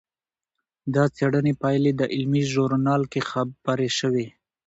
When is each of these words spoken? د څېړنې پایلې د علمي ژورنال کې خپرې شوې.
د 0.93 0.95
څېړنې 1.15 1.53
پایلې 1.61 1.91
د 1.95 2.01
علمي 2.13 2.43
ژورنال 2.53 3.01
کې 3.11 3.21
خپرې 3.29 3.89
شوې. 3.99 4.25